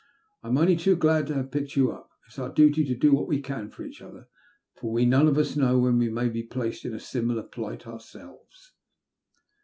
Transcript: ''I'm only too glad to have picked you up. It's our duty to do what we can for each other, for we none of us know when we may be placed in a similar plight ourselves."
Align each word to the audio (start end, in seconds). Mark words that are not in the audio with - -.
''I'm 0.43 0.57
only 0.57 0.75
too 0.77 0.95
glad 0.95 1.27
to 1.27 1.35
have 1.35 1.51
picked 1.51 1.75
you 1.75 1.91
up. 1.91 2.09
It's 2.25 2.39
our 2.39 2.51
duty 2.51 2.83
to 2.85 2.95
do 2.95 3.13
what 3.13 3.27
we 3.27 3.39
can 3.39 3.69
for 3.69 3.83
each 3.83 4.01
other, 4.01 4.27
for 4.73 4.91
we 4.91 5.05
none 5.05 5.27
of 5.27 5.37
us 5.37 5.55
know 5.55 5.77
when 5.77 5.99
we 5.99 6.09
may 6.09 6.27
be 6.27 6.41
placed 6.41 6.85
in 6.85 6.95
a 6.95 6.99
similar 6.99 7.43
plight 7.43 7.85
ourselves." 7.85 8.73